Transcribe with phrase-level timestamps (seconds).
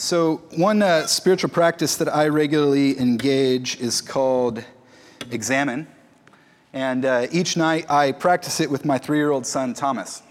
[0.00, 4.64] So, one uh, spiritual practice that I regularly engage is called
[5.32, 5.88] Examen.
[6.72, 10.22] And uh, each night I practice it with my three year old son, Thomas,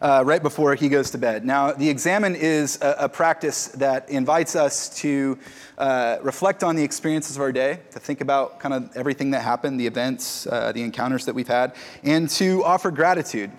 [0.00, 1.44] uh, right before he goes to bed.
[1.44, 5.36] Now, the Examen is a, a practice that invites us to
[5.76, 9.42] uh, reflect on the experiences of our day, to think about kind of everything that
[9.42, 13.50] happened, the events, uh, the encounters that we've had, and to offer gratitude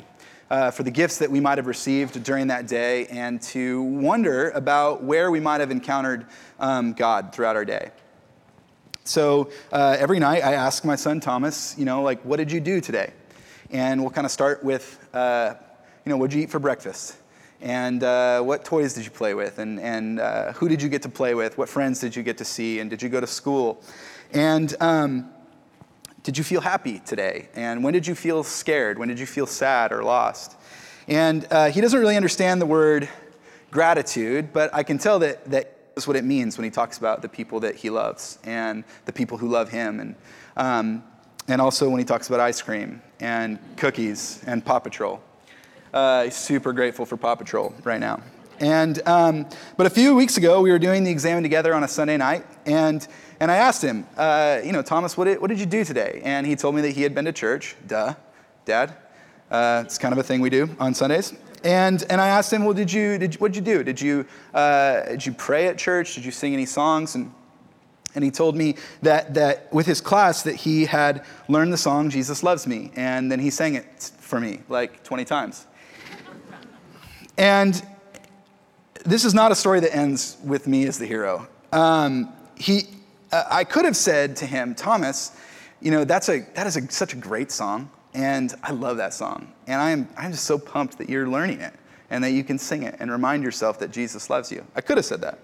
[0.49, 4.49] uh, for the gifts that we might have received during that day and to wonder
[4.51, 6.25] about where we might have encountered
[6.59, 7.91] um, God throughout our day.
[9.03, 12.59] So uh, every night I ask my son Thomas, you know, like, what did you
[12.59, 13.13] do today?
[13.71, 15.55] And we'll kind of start with, uh,
[16.05, 17.17] you know, what did you eat for breakfast?
[17.61, 19.59] And uh, what toys did you play with?
[19.59, 21.57] And, and uh, who did you get to play with?
[21.57, 22.79] What friends did you get to see?
[22.79, 23.81] And did you go to school?
[24.31, 25.31] And um,
[26.27, 27.47] did you feel happy today?
[27.55, 28.99] And when did you feel scared?
[28.99, 30.57] When did you feel sad or lost?
[31.07, 33.07] And uh, he doesn't really understand the word
[33.71, 37.21] gratitude, but I can tell that, that is what it means when he talks about
[37.21, 40.01] the people that he loves and the people who love him.
[40.01, 40.15] And,
[40.57, 41.03] um,
[41.47, 45.23] and also when he talks about ice cream and cookies and Paw Patrol.
[45.93, 48.21] Uh, super grateful for Paw Patrol right now.
[48.59, 51.87] And, um, but a few weeks ago, we were doing the exam together on a
[51.87, 53.07] Sunday night, and
[53.39, 56.21] and I asked him, uh, you know, Thomas, what did, what did you do today?
[56.23, 57.75] And he told me that he had been to church.
[57.85, 58.15] Duh,
[58.65, 58.95] Dad.
[59.51, 61.33] Uh, it's kind of a thing we do on Sundays.
[61.63, 63.83] And, and I asked him, well, did you, did, what did you do?
[63.83, 66.15] Did you, uh, did you pray at church?
[66.15, 67.15] Did you sing any songs?
[67.15, 67.31] And,
[68.15, 72.09] and he told me that, that with his class that he had learned the song,
[72.09, 72.91] Jesus Loves Me.
[72.95, 75.67] And then he sang it for me like 20 times.
[77.37, 77.85] and
[79.07, 81.47] this is not a story that ends with me as the hero.
[81.71, 82.81] Um, he,
[83.31, 85.31] uh, I could have said to him, Thomas,
[85.81, 89.13] you know, that's a, that is a, such a great song, and I love that
[89.13, 89.53] song.
[89.65, 91.73] And I am, I'm just so pumped that you're learning it
[92.09, 94.65] and that you can sing it and remind yourself that Jesus loves you.
[94.75, 95.39] I could have said that.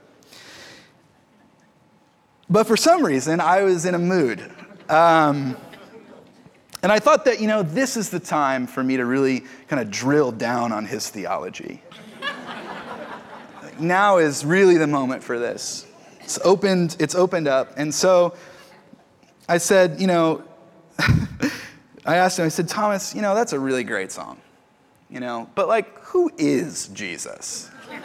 [2.49, 4.41] But for some reason, I was in a mood.
[4.89, 5.55] Um,
[6.81, 9.81] and I thought that, you know, this is the time for me to really kind
[9.81, 11.81] of drill down on his theology.
[13.79, 15.85] Now is really the moment for this.
[16.21, 17.73] It's opened, it's opened up.
[17.77, 18.35] And so
[19.47, 20.43] I said, you know,
[22.05, 24.39] I asked him, I said, Thomas, you know, that's a really great song.
[25.09, 27.69] You know, but like, who is Jesus?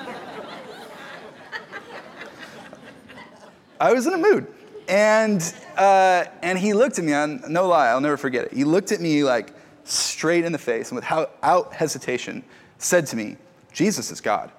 [3.80, 4.46] I was in a mood.
[4.88, 5.42] And,
[5.76, 8.52] uh, and he looked at me, on, no lie, I'll never forget it.
[8.52, 9.52] He looked at me like
[9.84, 12.42] straight in the face and without hesitation
[12.78, 13.36] said to me,
[13.72, 14.50] Jesus is God.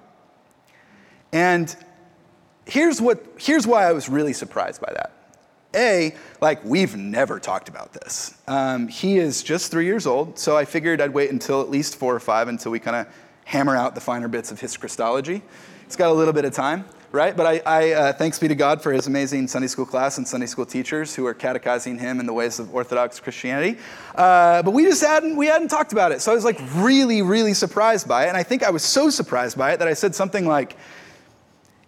[1.32, 1.74] And
[2.66, 5.12] here's, what, here's why I was really surprised by that.
[5.74, 8.34] A, like, we've never talked about this.
[8.48, 11.94] Um, he is just three years old, so I figured I'd wait until at least
[11.94, 13.06] four or five until we kind of
[13.44, 15.42] hammer out the finer bits of his Christology.
[15.86, 17.36] It's got a little bit of time, right?
[17.36, 20.26] But I, I uh, thanks be to God for his amazing Sunday school class and
[20.26, 23.78] Sunday school teachers who are catechizing him in the ways of Orthodox Christianity.
[24.16, 26.20] Uh, but we just hadn't, we hadn't talked about it.
[26.20, 28.28] So I was like really, really surprised by it.
[28.28, 30.76] And I think I was so surprised by it that I said something like,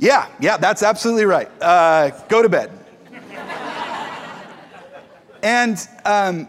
[0.03, 1.49] yeah, yeah, that's absolutely right.
[1.63, 2.73] Uh, go to bed.
[5.45, 6.49] and um,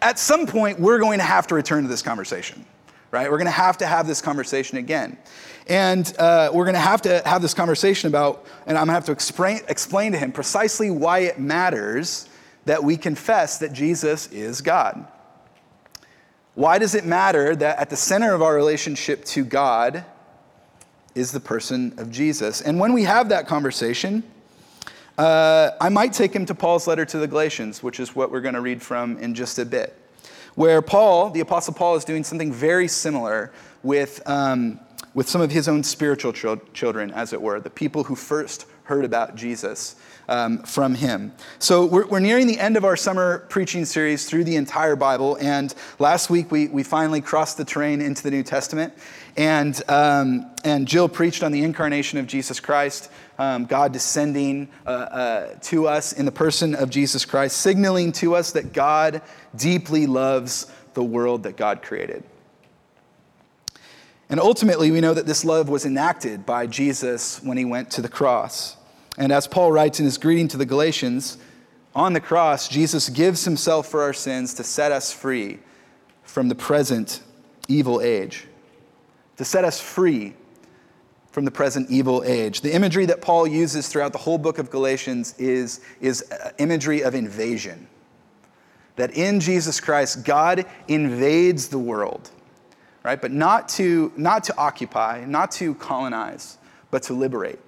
[0.00, 2.64] at some point, we're going to have to return to this conversation,
[3.10, 3.28] right?
[3.28, 5.18] We're going to have to have this conversation again.
[5.66, 8.92] And uh, we're going to have to have this conversation about, and I'm going to
[8.92, 12.28] have to explain, explain to him precisely why it matters
[12.64, 15.04] that we confess that Jesus is God.
[16.54, 20.04] Why does it matter that at the center of our relationship to God
[21.14, 22.60] is the person of Jesus.
[22.60, 24.22] And when we have that conversation,
[25.16, 28.40] uh, I might take him to Paul's letter to the Galatians, which is what we're
[28.40, 29.96] going to read from in just a bit,
[30.56, 33.52] where Paul, the Apostle Paul, is doing something very similar
[33.82, 34.80] with, um,
[35.14, 36.32] with some of his own spiritual
[36.72, 39.96] children, as it were, the people who first heard about Jesus
[40.28, 41.32] um, from him.
[41.58, 45.36] So we're, we're, nearing the end of our summer preaching series through the entire Bible.
[45.40, 48.94] And last week we, we finally crossed the terrain into the New Testament.
[49.36, 54.90] And, um, and Jill preached on the incarnation of Jesus Christ, um, God descending uh,
[54.90, 59.22] uh, to us in the person of Jesus Christ, signaling to us that God
[59.56, 62.22] deeply loves the world that God created.
[64.30, 68.02] And ultimately, we know that this love was enacted by Jesus when he went to
[68.02, 68.76] the cross.
[69.16, 71.38] And as Paul writes in his greeting to the Galatians,
[71.94, 75.60] on the cross, Jesus gives himself for our sins to set us free
[76.24, 77.22] from the present
[77.68, 78.46] evil age,
[79.36, 80.34] to set us free
[81.30, 82.60] from the present evil age.
[82.60, 86.24] The imagery that Paul uses throughout the whole book of Galatians is, is
[86.58, 87.86] imagery of invasion.
[88.96, 92.30] That in Jesus Christ, God invades the world,
[93.04, 93.20] right?
[93.20, 96.58] But not to, not to occupy, not to colonize,
[96.90, 97.58] but to liberate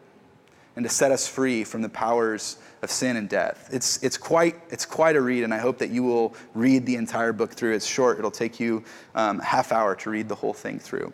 [0.76, 3.68] and to set us free from the powers of sin and death.
[3.72, 6.96] It's, it's, quite, it's quite a read, and I hope that you will read the
[6.96, 7.74] entire book through.
[7.74, 8.84] It's short, it'll take you
[9.14, 11.12] um, half hour to read the whole thing through.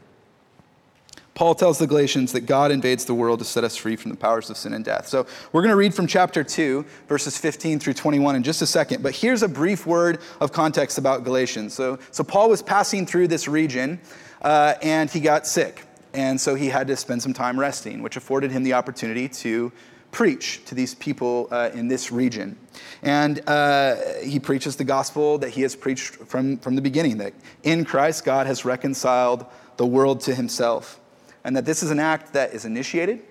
[1.34, 4.16] Paul tells the Galatians that God invades the world to set us free from the
[4.16, 5.08] powers of sin and death.
[5.08, 8.66] So we're going to read from chapter 2, verses 15 through 21 in just a
[8.66, 9.02] second.
[9.02, 11.72] But here's a brief word of context about Galatians.
[11.72, 13.98] So, so Paul was passing through this region
[14.42, 15.84] uh, and he got sick.
[16.14, 19.72] And so he had to spend some time resting, which afforded him the opportunity to
[20.10, 22.58] preach to these people uh, in this region.
[23.02, 27.32] And uh, he preaches the gospel that he has preached from, from the beginning that
[27.62, 29.46] in Christ, God has reconciled
[29.78, 31.00] the world to himself
[31.44, 33.22] and that this is an act that is initiated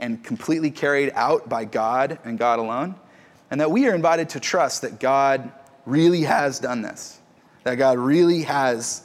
[0.00, 2.94] and completely carried out by God and God alone,
[3.50, 5.50] and that we are invited to trust that God
[5.84, 7.18] really has done this,
[7.64, 9.02] that God really has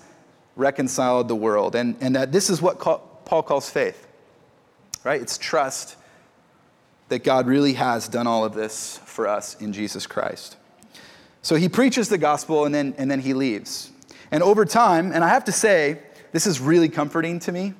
[0.55, 2.77] reconciled the world, and, and that this is what
[3.33, 4.05] Paul calls faith,
[5.03, 5.19] right?
[5.19, 5.95] It's trust
[7.07, 10.55] that God really has done all of this for us in Jesus Christ.
[11.41, 13.91] So he preaches the gospel and then, and then he leaves.
[14.29, 15.97] And over time, and I have to say,
[16.31, 17.73] this is really comforting to me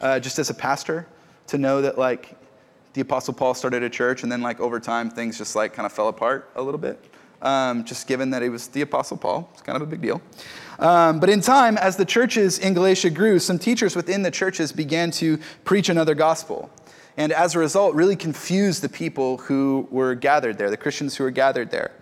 [0.00, 1.06] uh, just as a pastor
[1.46, 2.36] to know that like
[2.94, 5.86] the apostle paul started a church and then like over time things just like kind
[5.86, 6.98] of fell apart a little bit
[7.42, 10.20] um, just given that he was the apostle paul it's kind of a big deal
[10.80, 14.72] um, but in time as the churches in galatia grew some teachers within the churches
[14.72, 16.68] began to preach another gospel
[17.16, 21.24] and as a result really confused the people who were gathered there the christians who
[21.24, 21.92] were gathered there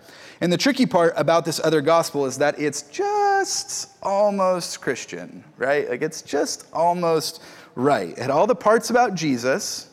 [0.41, 5.89] and the tricky part about this other gospel is that it's just almost christian right
[5.89, 7.41] like it's just almost
[7.79, 8.09] right.
[8.09, 9.89] It had all the parts about Jesus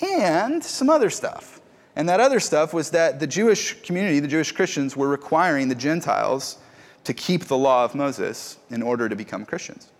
[0.00, 1.60] and some other stuff.
[1.94, 5.74] And that other stuff was that the Jewish community, the Jewish Christians, were requiring the
[5.74, 6.56] Gentiles
[7.04, 9.90] to keep the law of Moses in order to become Christians.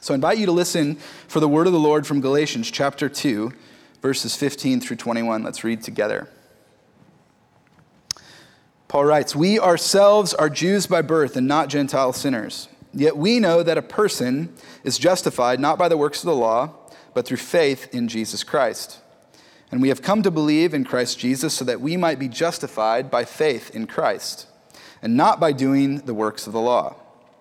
[0.00, 0.96] So I invite you to listen
[1.28, 3.52] for the word of the Lord from Galatians chapter 2,
[4.02, 5.44] verses 15 through 21.
[5.44, 6.28] Let's read together.
[8.88, 12.68] Paul writes, We ourselves are Jews by birth and not Gentile sinners.
[12.92, 14.52] Yet we know that a person
[14.84, 16.74] is justified not by the works of the law,
[17.14, 19.00] but through faith in Jesus Christ.
[19.70, 23.10] And we have come to believe in Christ Jesus so that we might be justified
[23.10, 24.46] by faith in Christ,
[25.02, 26.96] and not by doing the works of the law,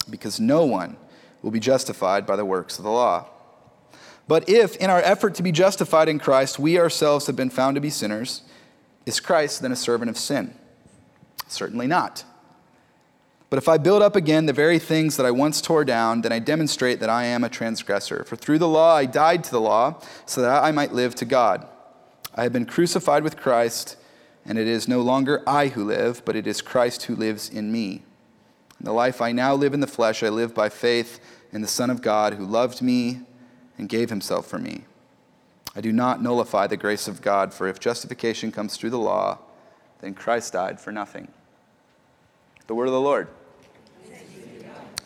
[0.10, 0.98] because no one
[1.42, 3.28] will be justified by the works of the law.
[4.28, 7.76] But if, in our effort to be justified in Christ, we ourselves have been found
[7.76, 8.42] to be sinners,
[9.06, 10.54] is Christ then a servant of sin?
[11.48, 12.24] Certainly not.
[13.50, 16.32] But if I build up again the very things that I once tore down, then
[16.32, 18.24] I demonstrate that I am a transgressor.
[18.24, 21.26] For through the law I died to the law, so that I might live to
[21.26, 21.68] God.
[22.34, 23.98] I have been crucified with Christ,
[24.46, 27.72] and it is no longer I who live, but it is Christ who lives in
[27.72, 28.04] me.
[28.80, 31.20] In the life I now live in the flesh, I live by faith
[31.52, 33.22] in the Son of God who loved me
[33.78, 34.86] and gave himself for me.
[35.76, 39.40] I do not nullify the grace of God, for if justification comes through the law,
[40.02, 41.28] then Christ died for nothing.
[42.68, 43.28] The word of the Lord.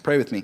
[0.04, 0.44] Pray with me.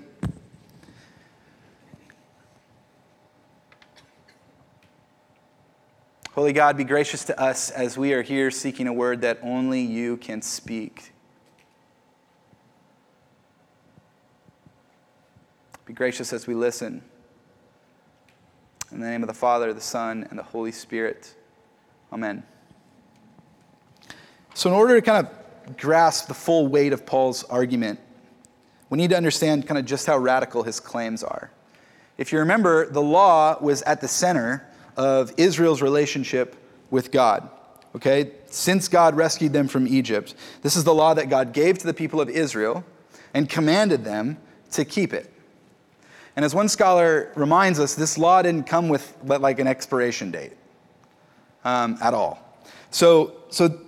[6.33, 9.81] Holy God, be gracious to us as we are here seeking a word that only
[9.81, 11.11] you can speak.
[15.85, 17.01] Be gracious as we listen.
[18.93, 21.35] In the name of the Father, the Son, and the Holy Spirit.
[22.13, 22.43] Amen.
[24.53, 27.99] So, in order to kind of grasp the full weight of Paul's argument,
[28.89, 31.51] we need to understand kind of just how radical his claims are.
[32.17, 34.65] If you remember, the law was at the center
[34.97, 36.55] of Israel's relationship
[36.89, 37.49] with God.
[37.95, 38.31] Okay?
[38.47, 41.93] Since God rescued them from Egypt, this is the law that God gave to the
[41.93, 42.83] people of Israel
[43.33, 44.37] and commanded them
[44.71, 45.31] to keep it.
[46.35, 50.53] And as one scholar reminds us, this law didn't come with like an expiration date
[51.65, 52.39] um, at all.
[52.89, 53.79] So, so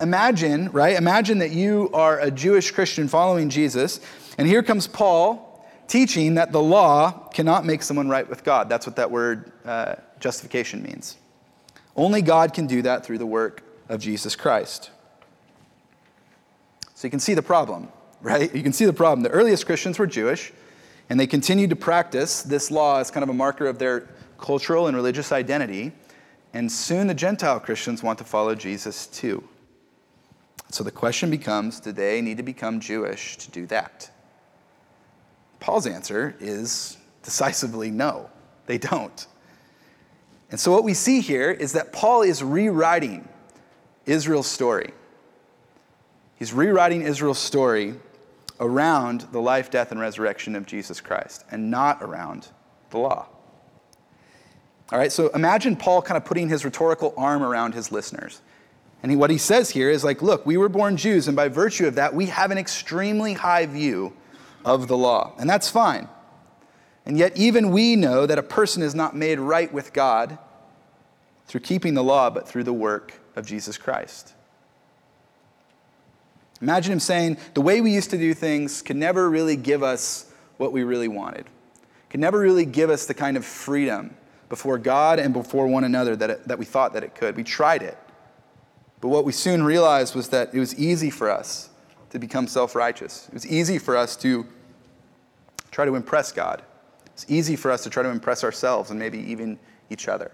[0.00, 0.96] imagine, right?
[0.96, 4.00] Imagine that you are a Jewish Christian following Jesus,
[4.36, 5.48] and here comes Paul
[5.86, 8.68] teaching that the law cannot make someone right with God.
[8.68, 11.16] That's what that word uh, justification means.
[11.94, 14.90] Only God can do that through the work of Jesus Christ.
[16.94, 17.88] So you can see the problem,
[18.22, 18.54] right?
[18.54, 19.22] You can see the problem.
[19.22, 20.52] The earliest Christians were Jewish,
[21.10, 24.86] and they continued to practice this law as kind of a marker of their cultural
[24.86, 25.92] and religious identity.
[26.54, 29.46] And soon the Gentile Christians want to follow Jesus too.
[30.70, 34.10] So the question becomes do they need to become Jewish to do that?
[35.60, 38.30] Paul's answer is decisively no,
[38.66, 39.26] they don't.
[40.52, 43.26] And so what we see here is that Paul is rewriting
[44.04, 44.92] Israel's story.
[46.36, 47.94] He's rewriting Israel's story
[48.60, 52.48] around the life, death, and resurrection of Jesus Christ, and not around
[52.90, 53.28] the law.
[54.92, 58.42] All right, so imagine Paul kind of putting his rhetorical arm around his listeners.
[59.02, 61.48] And he, what he says here is like, look, we were born Jews, and by
[61.48, 64.12] virtue of that, we have an extremely high view
[64.66, 65.32] of the law.
[65.38, 66.08] And that's fine.
[67.04, 70.38] And yet, even we know that a person is not made right with God
[71.46, 74.34] through keeping the law, but through the work of Jesus Christ.
[76.60, 80.32] Imagine him saying, the way we used to do things could never really give us
[80.58, 81.46] what we really wanted,
[82.08, 84.16] could never really give us the kind of freedom
[84.48, 87.36] before God and before one another that, it, that we thought that it could.
[87.36, 87.98] We tried it.
[89.00, 91.70] But what we soon realized was that it was easy for us
[92.10, 93.26] to become self righteous.
[93.26, 94.46] It was easy for us to
[95.72, 96.62] try to impress God.
[97.22, 99.56] It's easy for us to try to impress ourselves and maybe even
[99.90, 100.32] each other.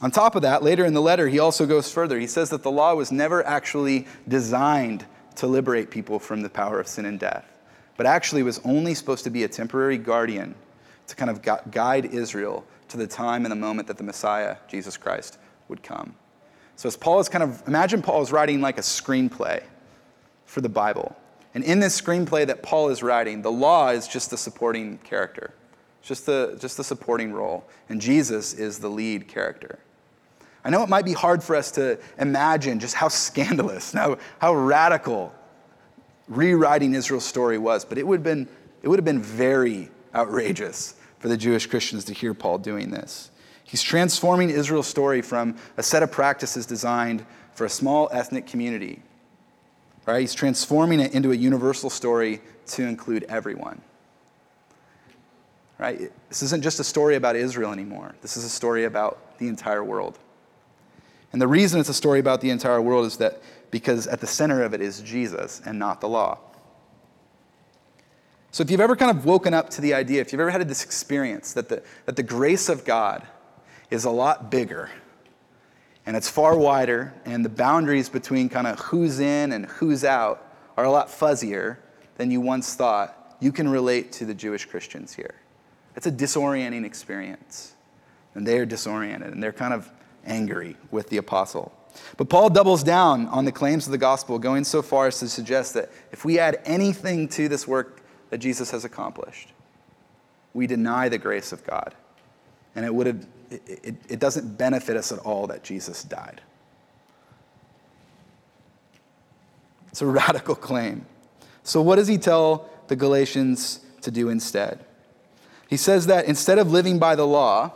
[0.00, 2.18] On top of that, later in the letter, he also goes further.
[2.18, 5.04] He says that the law was never actually designed
[5.36, 7.44] to liberate people from the power of sin and death,
[7.98, 10.54] but actually was only supposed to be a temporary guardian
[11.06, 14.96] to kind of guide Israel to the time and the moment that the Messiah, Jesus
[14.96, 15.38] Christ,
[15.68, 16.14] would come.
[16.76, 19.62] So, as Paul is kind of, imagine Paul is writing like a screenplay
[20.46, 21.14] for the Bible.
[21.54, 25.52] And in this screenplay that Paul is writing, the law is just the supporting character,
[26.02, 27.64] just the, just the supporting role.
[27.88, 29.78] And Jesus is the lead character.
[30.64, 34.54] I know it might be hard for us to imagine just how scandalous, how, how
[34.54, 35.34] radical
[36.28, 38.48] rewriting Israel's story was, but it would, have been,
[38.82, 43.30] it would have been very outrageous for the Jewish Christians to hear Paul doing this.
[43.64, 49.02] He's transforming Israel's story from a set of practices designed for a small ethnic community.
[50.06, 50.20] Right?
[50.20, 53.80] He's transforming it into a universal story to include everyone.
[55.78, 56.12] Right?
[56.28, 58.14] This isn't just a story about Israel anymore.
[58.20, 60.18] This is a story about the entire world.
[61.32, 64.26] And the reason it's a story about the entire world is that because at the
[64.26, 66.38] center of it is Jesus and not the law.
[68.50, 70.68] So if you've ever kind of woken up to the idea, if you've ever had
[70.68, 73.26] this experience that the, that the grace of God
[73.90, 74.90] is a lot bigger
[76.06, 80.46] and it's far wider, and the boundaries between kind of who's in and who's out
[80.76, 81.78] are a lot fuzzier
[82.16, 85.34] than you once thought, you can relate to the Jewish Christians here.
[85.96, 87.74] It's a disorienting experience.
[88.34, 89.90] And they are disoriented and they're kind of
[90.24, 91.72] angry with the apostle.
[92.16, 95.28] But Paul doubles down on the claims of the gospel, going so far as to
[95.28, 99.52] suggest that if we add anything to this work that Jesus has accomplished.
[100.54, 101.94] We deny the grace of God.
[102.74, 106.40] And it, would have, it, it, it doesn't benefit us at all that Jesus died.
[109.88, 111.06] It's a radical claim.
[111.62, 114.84] So, what does he tell the Galatians to do instead?
[115.68, 117.72] He says that instead of living by the law,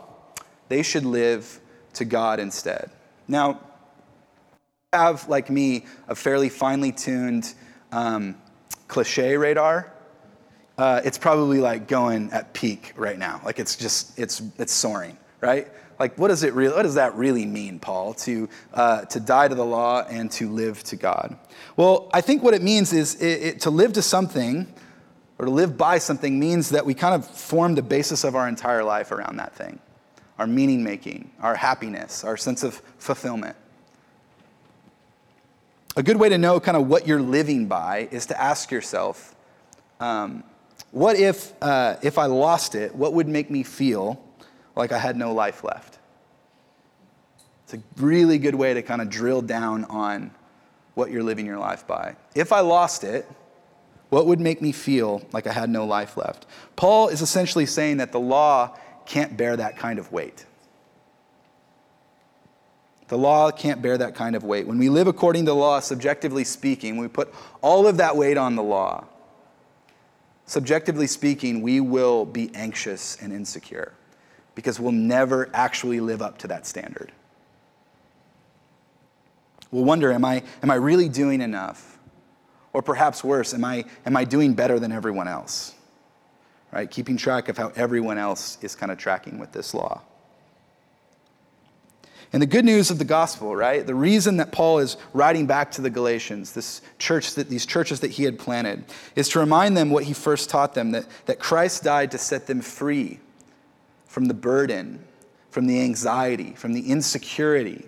[0.67, 1.59] they should live
[1.93, 2.91] to God instead.
[3.27, 3.61] Now,
[4.93, 7.53] have, like me, a fairly finely tuned
[7.91, 8.35] um,
[8.87, 9.91] cliche radar
[10.77, 13.41] uh, it's probably like going at peak right now.
[13.43, 15.67] Like it's just, it's, it's soaring, right?
[15.99, 19.47] Like what does it really, what does that really mean, Paul, to, uh, to die
[19.47, 21.37] to the law and to live to God?
[21.75, 24.71] Well, I think what it means is it, it, to live to something
[25.39, 28.47] or to live by something means that we kind of form the basis of our
[28.47, 29.79] entire life around that thing.
[30.37, 33.55] Our meaning making, our happiness, our sense of fulfillment.
[35.95, 39.35] A good way to know kind of what you're living by is to ask yourself,
[39.99, 40.43] um,
[40.97, 44.19] what if, uh, if I lost it, what would make me feel
[44.75, 45.99] like I had no life left?
[47.63, 50.31] It's a really good way to kind of drill down on
[50.95, 52.15] what you're living your life by.
[52.33, 53.29] If I lost it,
[54.09, 56.47] what would make me feel like I had no life left?
[56.75, 58.75] Paul is essentially saying that the law
[59.05, 60.45] can't bear that kind of weight.
[63.09, 64.65] The law can't bear that kind of weight.
[64.65, 68.37] When we live according to the law, subjectively speaking, we put all of that weight
[68.37, 69.05] on the law
[70.47, 73.93] subjectively speaking, we will be anxious and insecure
[74.55, 77.11] because we'll never actually live up to that standard.
[79.69, 81.99] We'll wonder, am I, am I really doing enough?
[82.73, 85.75] Or perhaps worse, am I, am I doing better than everyone else?
[86.71, 86.89] Right?
[86.89, 90.01] Keeping track of how everyone else is kind of tracking with this law.
[92.33, 93.85] And the good news of the gospel, right?
[93.85, 98.01] The reason that Paul is writing back to the Galatians, this church that these churches
[98.01, 98.83] that he had planted,
[99.15, 102.47] is to remind them what he first taught them that, that Christ died to set
[102.47, 103.19] them free
[104.07, 105.03] from the burden,
[105.51, 107.85] from the anxiety, from the insecurity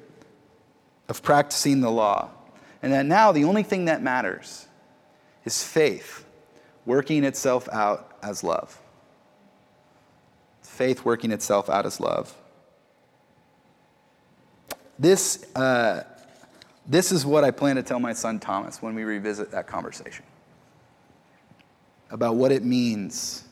[1.10, 2.30] of practicing the law.
[2.82, 4.68] And that now the only thing that matters
[5.44, 6.26] is faith
[6.86, 8.80] working itself out as love.
[10.62, 12.34] Faith working itself out as love.
[15.00, 16.04] This, uh,
[16.86, 20.26] this is what I plan to tell my son Thomas when we revisit that conversation
[22.12, 23.46] about what it means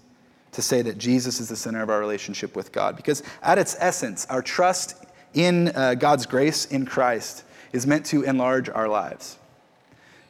[0.51, 2.96] to say that Jesus is the center of our relationship with God.
[2.96, 4.96] Because at its essence, our trust
[5.34, 9.38] in uh, God's grace in Christ is meant to enlarge our lives.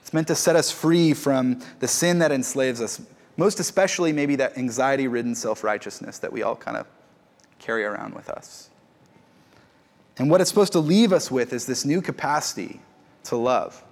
[0.02, 3.02] It's meant to set us free from the sin that enslaves us,
[3.38, 6.88] most especially maybe that anxiety ridden self righteousness that we all kind of
[7.60, 8.70] carry around with us.
[10.18, 12.82] And what it's supposed to leave us with is this new capacity
[13.26, 13.84] to love,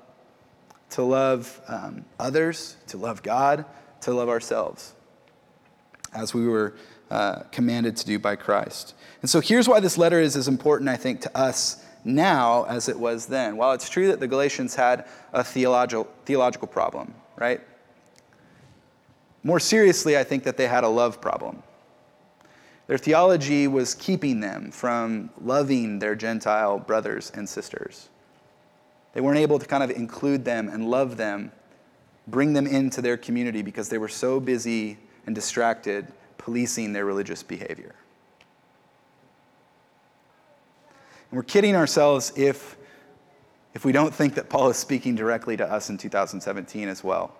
[0.91, 3.65] to love um, others, to love God,
[4.01, 4.93] to love ourselves,
[6.13, 6.75] as we were
[7.11, 8.95] uh, commanded to do by Christ.
[9.21, 12.89] And so here's why this letter is as important, I think, to us now as
[12.89, 13.57] it was then.
[13.57, 17.61] While it's true that the Galatians had a theological, theological problem, right?
[19.43, 21.61] More seriously, I think that they had a love problem.
[22.87, 28.09] Their theology was keeping them from loving their Gentile brothers and sisters.
[29.13, 31.51] They weren't able to kind of include them and love them,
[32.27, 37.41] bring them into their community because they were so busy and distracted policing their religious
[37.41, 37.95] behavior.
[41.31, 42.77] And we're kidding ourselves if,
[43.73, 47.35] if we don't think that Paul is speaking directly to us in 2017 as well.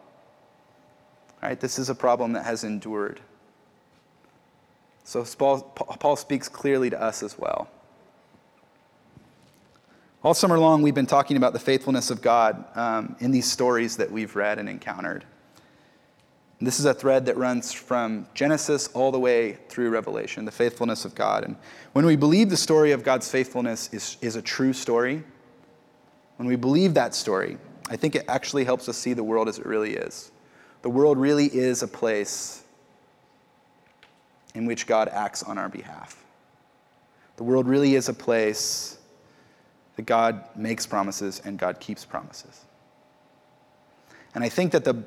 [1.43, 3.21] All right, this is a problem that has endured.
[5.05, 7.69] So Paul, speaks clearly to us as well.
[10.23, 13.97] All summer long, we've been talking about the faithfulness of God um, in these stories
[13.97, 15.23] that we've read and encountered.
[16.59, 20.51] And this is a thread that runs from Genesis all the way through Revelation, the
[20.51, 21.43] faithfulness of God.
[21.43, 21.55] And
[21.93, 25.23] when we believe the story of God's faithfulness is, is a true story,
[26.37, 27.59] when we believe that story,
[27.91, 30.31] I think it actually helps us see the world as it really is.
[30.81, 32.63] The world really is a place
[34.55, 36.17] in which God acts on our behalf.
[37.35, 38.97] The world really is a place
[39.97, 42.61] that God makes promises and God keeps promises.
[44.33, 45.03] And I think that the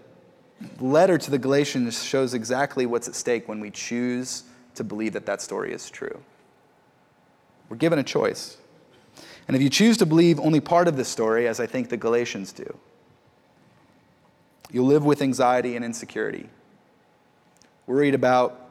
[0.81, 5.27] letter to the Galatians shows exactly what's at stake when we choose to believe that
[5.27, 6.21] that story is true.
[7.69, 8.59] We're given a choice.
[9.47, 11.97] And if you choose to believe only part of the story, as I think the
[11.97, 12.79] Galatians do,
[14.71, 16.49] you'll live with anxiety and insecurity,
[17.87, 18.68] worried about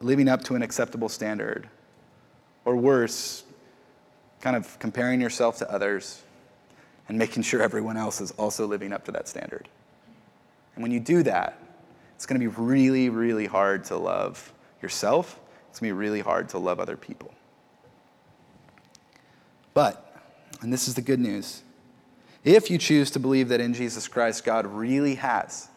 [0.00, 1.68] living up to an acceptable standard,
[2.64, 3.44] or worse,
[4.40, 6.22] kind of comparing yourself to others
[7.08, 9.68] and making sure everyone else is also living up to that standard.
[10.74, 11.58] And when you do that,
[12.16, 14.52] it's going to be really, really hard to love
[14.82, 15.38] yourself.
[15.70, 17.32] It's going to be really hard to love other people.
[19.74, 20.22] But,
[20.60, 21.62] and this is the good news,
[22.44, 25.68] if you choose to believe that in Jesus Christ, God really has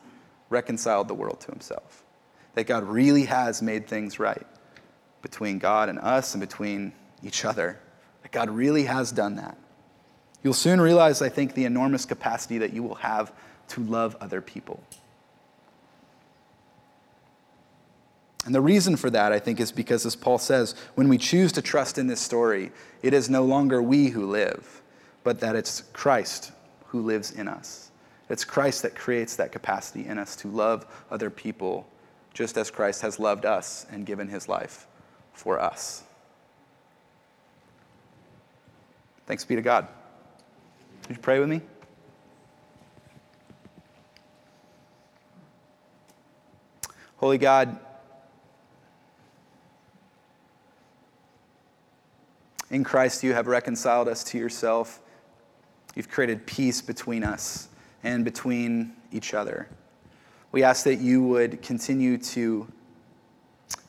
[0.49, 2.03] reconciled the world to himself,
[2.57, 4.47] that God really has made things right
[5.21, 6.91] between God and us and between
[7.21, 7.77] each other.
[8.23, 9.55] That God really has done that.
[10.41, 13.31] You'll soon realize, I think, the enormous capacity that you will have
[13.67, 14.81] to love other people.
[18.43, 21.51] And the reason for that, I think, is because, as Paul says, when we choose
[21.51, 22.71] to trust in this story,
[23.03, 24.81] it is no longer we who live,
[25.23, 26.53] but that it's Christ
[26.87, 27.91] who lives in us.
[28.31, 31.87] It's Christ that creates that capacity in us to love other people
[32.37, 34.85] just as Christ has loved us and given his life
[35.33, 36.03] for us.
[39.25, 39.87] Thanks be to God.
[41.07, 41.61] Would you pray with me?
[47.15, 47.79] Holy God,
[52.69, 54.99] in Christ you have reconciled us to yourself.
[55.95, 57.67] You've created peace between us
[58.03, 59.67] and between each other.
[60.57, 62.67] We ask that you would continue to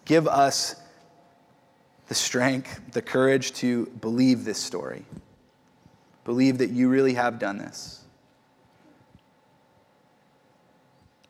[0.04, 0.74] give us
[2.08, 5.06] the strength, the courage to believe this story.
[6.26, 8.04] Believe that you really have done this.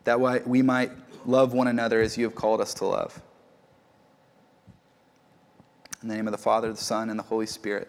[0.03, 0.91] That we might
[1.25, 3.23] love one another as you have called us to love.
[6.03, 7.87] In the name of the Father, the Son, and the Holy Spirit.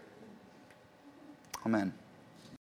[1.66, 1.94] Amen.